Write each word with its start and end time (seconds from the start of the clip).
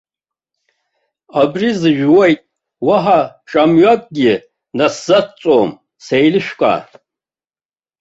Абри 1.41 1.69
зжәуеит, 1.79 2.41
уаҳа 2.87 3.19
ҿамҩакгьы 3.49 4.33
насзацҵом, 4.77 5.69
сеилышәкаа. 6.05 6.79